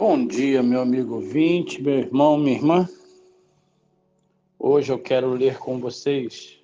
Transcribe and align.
Bom 0.00 0.26
dia, 0.26 0.62
meu 0.62 0.80
amigo 0.80 1.16
ouvinte, 1.16 1.82
meu 1.82 1.98
irmão, 1.98 2.38
minha 2.38 2.56
irmã. 2.56 2.88
Hoje 4.58 4.90
eu 4.90 4.98
quero 4.98 5.28
ler 5.28 5.58
com 5.58 5.78
vocês 5.78 6.58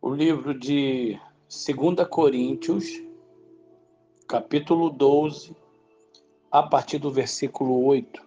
o 0.00 0.12
livro 0.12 0.52
de 0.52 1.16
2 1.48 2.08
Coríntios, 2.08 2.86
capítulo 4.26 4.90
12, 4.90 5.54
a 6.50 6.60
partir 6.60 6.98
do 6.98 7.08
versículo 7.08 7.84
8. 7.84 8.20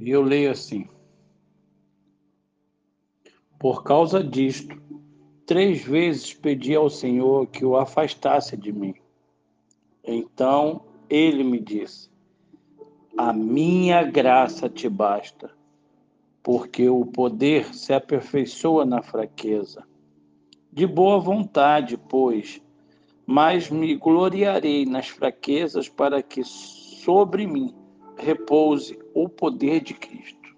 E 0.00 0.10
eu 0.10 0.22
leio 0.22 0.50
assim: 0.50 0.88
Por 3.60 3.84
causa 3.84 4.24
disto, 4.24 4.76
três 5.46 5.84
vezes 5.84 6.34
pedi 6.34 6.74
ao 6.74 6.90
Senhor 6.90 7.46
que 7.46 7.64
o 7.64 7.76
afastasse 7.76 8.56
de 8.56 8.72
mim. 8.72 8.96
Então 10.02 10.90
ele 11.12 11.44
me 11.44 11.60
disse: 11.60 12.08
A 13.18 13.34
minha 13.34 14.02
graça 14.02 14.66
te 14.66 14.88
basta, 14.88 15.50
porque 16.42 16.88
o 16.88 17.04
poder 17.04 17.74
se 17.74 17.92
aperfeiçoa 17.92 18.86
na 18.86 19.02
fraqueza. 19.02 19.84
De 20.72 20.86
boa 20.86 21.20
vontade, 21.20 21.98
pois, 22.08 22.62
mas 23.26 23.68
me 23.68 23.94
gloriarei 23.94 24.86
nas 24.86 25.08
fraquezas 25.08 25.86
para 25.86 26.22
que 26.22 26.42
sobre 26.44 27.46
mim 27.46 27.74
repouse 28.16 28.98
o 29.12 29.28
poder 29.28 29.82
de 29.82 29.92
Cristo. 29.92 30.56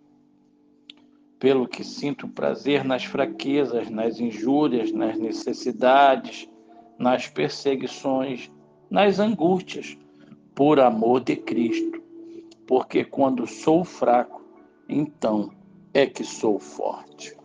Pelo 1.41 1.67
que 1.67 1.83
sinto 1.83 2.29
prazer 2.29 2.85
nas 2.85 3.05
fraquezas, 3.05 3.91
nas 3.91 4.21
injúrias, 4.21 4.93
nas 4.93 5.19
necessidades, 5.19 6.49
nas 6.97 7.27
perseguições, 7.27 8.53
nas 8.89 9.19
angústias 9.19 9.99
por 10.55 10.79
amor 10.79 11.21
de 11.21 11.37
Cristo, 11.37 12.03
porque 12.67 13.05
quando 13.05 13.47
sou 13.47 13.85
fraco, 13.85 14.43
então 14.89 15.51
é 15.93 16.07
que 16.07 16.25
sou 16.25 16.59
forte. 16.59 17.37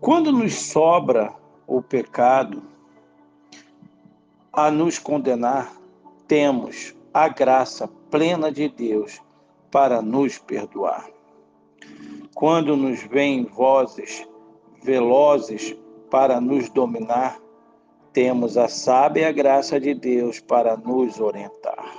Quando 0.00 0.30
nos 0.30 0.54
sobra 0.54 1.34
o 1.66 1.80
pecado 1.80 2.62
a 4.52 4.70
nos 4.70 4.98
condenar, 4.98 5.74
temos 6.28 6.94
a 7.12 7.28
graça 7.28 7.88
plena 8.10 8.52
de 8.52 8.68
Deus 8.68 9.20
para 9.70 10.02
nos 10.02 10.38
perdoar. 10.38 11.08
Quando 12.34 12.76
nos 12.76 13.02
vêm 13.02 13.44
vozes 13.44 14.26
velozes 14.84 15.74
para 16.14 16.40
nos 16.40 16.68
dominar, 16.68 17.40
temos 18.12 18.56
a 18.56 18.68
sábia 18.68 19.32
graça 19.32 19.80
de 19.80 19.92
Deus 19.94 20.38
para 20.38 20.76
nos 20.76 21.18
orientar. 21.18 21.92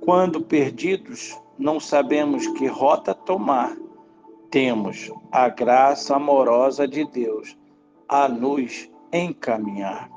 Quando 0.00 0.40
perdidos, 0.40 1.38
não 1.58 1.78
sabemos 1.78 2.46
que 2.46 2.66
rota 2.66 3.14
tomar, 3.14 3.76
temos 4.50 5.12
a 5.30 5.46
graça 5.50 6.16
amorosa 6.16 6.88
de 6.88 7.04
Deus 7.04 7.54
a 8.08 8.26
nos 8.26 8.90
encaminhar. 9.12 10.10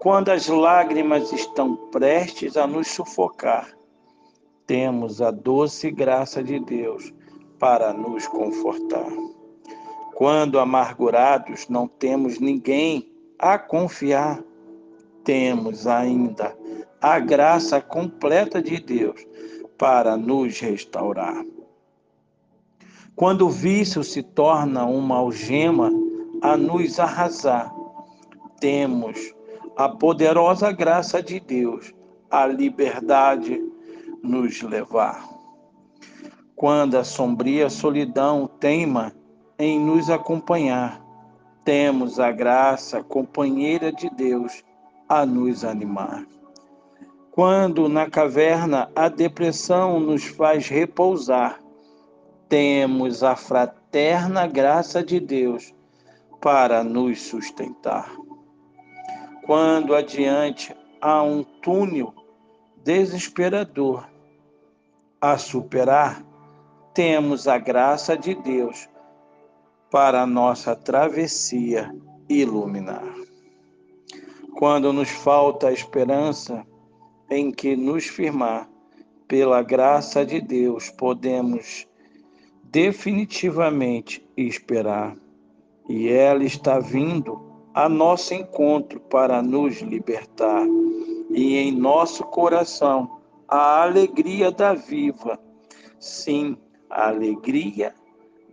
Quando 0.00 0.30
as 0.30 0.48
lágrimas 0.48 1.32
estão 1.32 1.76
prestes 1.92 2.56
a 2.56 2.66
nos 2.66 2.88
sufocar, 2.88 3.68
temos 4.66 5.22
a 5.22 5.30
doce 5.30 5.92
graça 5.92 6.42
de 6.42 6.58
Deus 6.58 7.14
para 7.56 7.92
nos 7.92 8.26
confortar. 8.26 9.31
Quando 10.22 10.60
amargurados 10.60 11.68
não 11.68 11.88
temos 11.88 12.38
ninguém 12.38 13.12
a 13.36 13.58
confiar, 13.58 14.40
temos 15.24 15.84
ainda 15.88 16.56
a 17.00 17.18
graça 17.18 17.80
completa 17.80 18.62
de 18.62 18.78
Deus 18.78 19.26
para 19.76 20.16
nos 20.16 20.60
restaurar. 20.60 21.44
Quando 23.16 23.48
o 23.48 23.50
vício 23.50 24.04
se 24.04 24.22
torna 24.22 24.86
uma 24.86 25.16
algema 25.16 25.90
a 26.40 26.56
nos 26.56 27.00
arrasar, 27.00 27.74
temos 28.60 29.34
a 29.76 29.88
poderosa 29.88 30.70
graça 30.70 31.20
de 31.20 31.40
Deus 31.40 31.92
a 32.30 32.46
liberdade 32.46 33.60
nos 34.22 34.62
levar. 34.62 35.28
Quando 36.54 36.94
a 36.94 37.02
sombria 37.02 37.68
solidão 37.68 38.46
teima 38.46 39.12
em 39.62 39.78
nos 39.78 40.10
acompanhar. 40.10 41.00
Temos 41.64 42.18
a 42.18 42.32
graça 42.32 43.00
companheira 43.00 43.92
de 43.92 44.10
Deus 44.10 44.64
a 45.08 45.24
nos 45.24 45.64
animar. 45.64 46.26
Quando 47.30 47.88
na 47.88 48.10
caverna 48.10 48.90
a 48.96 49.08
depressão 49.08 50.00
nos 50.00 50.24
faz 50.24 50.66
repousar, 50.66 51.60
temos 52.48 53.22
a 53.22 53.36
fraterna 53.36 54.48
graça 54.48 55.00
de 55.00 55.20
Deus 55.20 55.72
para 56.40 56.82
nos 56.82 57.22
sustentar. 57.22 58.10
Quando 59.46 59.94
adiante 59.94 60.74
há 61.00 61.22
um 61.22 61.44
túnel 61.44 62.12
desesperador 62.82 64.08
a 65.20 65.38
superar, 65.38 66.20
temos 66.92 67.46
a 67.46 67.58
graça 67.58 68.16
de 68.16 68.34
Deus 68.34 68.90
para 69.92 70.22
a 70.22 70.26
nossa 70.26 70.74
travessia 70.74 71.94
iluminar. 72.26 73.14
Quando 74.56 74.90
nos 74.90 75.10
falta 75.10 75.68
a 75.68 75.72
esperança 75.72 76.66
em 77.28 77.52
que 77.52 77.76
nos 77.76 78.06
firmar, 78.06 78.70
pela 79.28 79.62
graça 79.62 80.24
de 80.24 80.40
Deus, 80.40 80.88
podemos 80.88 81.86
definitivamente 82.64 84.26
esperar. 84.34 85.14
E 85.86 86.08
ela 86.08 86.42
está 86.42 86.78
vindo 86.78 87.40
a 87.74 87.86
nosso 87.86 88.32
encontro 88.32 88.98
para 88.98 89.42
nos 89.42 89.82
libertar. 89.82 90.66
E 91.30 91.58
em 91.58 91.70
nosso 91.70 92.24
coração 92.24 93.20
a 93.46 93.82
alegria 93.82 94.50
da 94.50 94.72
viva. 94.72 95.38
Sim, 95.98 96.56
a 96.88 97.08
alegria 97.08 97.94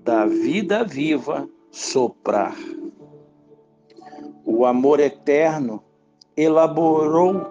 da 0.03 0.25
vida 0.25 0.83
viva 0.83 1.47
soprar. 1.71 2.55
O 4.45 4.65
amor 4.65 4.99
eterno 4.99 5.83
elaborou 6.35 7.45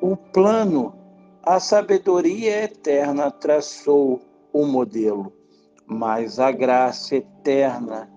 o 0.00 0.16
plano, 0.16 0.94
a 1.42 1.58
sabedoria 1.58 2.64
eterna 2.64 3.30
traçou 3.30 4.20
o 4.52 4.64
modelo, 4.64 5.32
mas 5.86 6.38
a 6.38 6.50
graça 6.50 7.16
eterna 7.16 8.08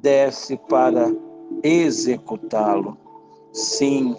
desce 0.00 0.56
para 0.68 1.14
executá-lo. 1.62 2.96
Sim, 3.52 4.16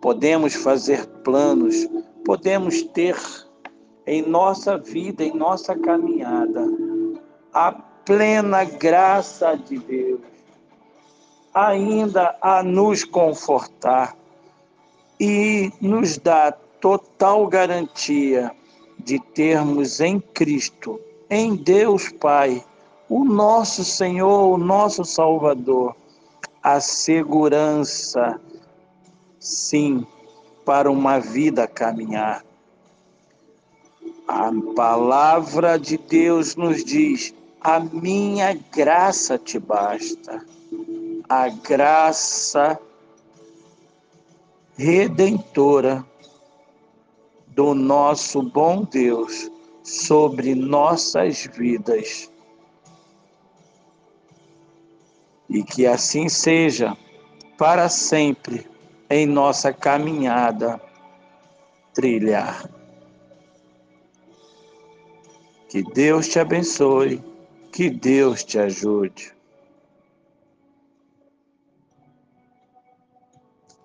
podemos 0.00 0.54
fazer 0.54 1.06
planos, 1.24 1.88
podemos 2.24 2.82
ter 2.82 3.16
em 4.06 4.22
nossa 4.22 4.76
vida, 4.76 5.22
em 5.22 5.34
nossa 5.34 5.76
caminhada, 5.76 6.66
a 7.58 7.72
plena 8.04 8.62
graça 8.62 9.56
de 9.56 9.78
Deus 9.78 10.20
ainda 11.52 12.36
a 12.40 12.62
nos 12.62 13.02
confortar 13.02 14.16
e 15.18 15.72
nos 15.80 16.18
dá 16.18 16.52
total 16.52 17.48
garantia 17.48 18.52
de 18.96 19.18
termos 19.18 20.00
em 20.00 20.20
Cristo, 20.20 21.00
em 21.28 21.56
Deus 21.56 22.10
Pai, 22.10 22.64
o 23.08 23.24
nosso 23.24 23.84
Senhor, 23.84 24.54
o 24.54 24.56
nosso 24.56 25.04
Salvador, 25.04 25.96
a 26.62 26.78
segurança, 26.78 28.40
sim, 29.40 30.06
para 30.64 30.88
uma 30.88 31.18
vida 31.18 31.66
caminhar. 31.66 32.44
A 34.28 34.52
palavra 34.76 35.76
de 35.76 35.98
Deus 35.98 36.54
nos 36.54 36.84
diz: 36.84 37.34
a 37.60 37.80
minha 37.80 38.54
graça 38.72 39.38
te 39.38 39.58
basta. 39.58 40.44
A 41.28 41.48
graça 41.48 42.78
redentora 44.76 46.04
do 47.48 47.74
nosso 47.74 48.42
bom 48.42 48.84
Deus 48.84 49.50
sobre 49.82 50.54
nossas 50.54 51.44
vidas. 51.46 52.30
E 55.48 55.62
que 55.62 55.86
assim 55.86 56.28
seja 56.28 56.96
para 57.56 57.88
sempre 57.88 58.66
em 59.10 59.26
nossa 59.26 59.72
caminhada 59.72 60.80
trilhar. 61.92 62.70
Que 65.68 65.82
Deus 65.82 66.28
te 66.28 66.38
abençoe 66.38 67.22
que 67.78 67.90
Deus 67.90 68.44
te 68.44 68.58
ajude. 68.58 69.37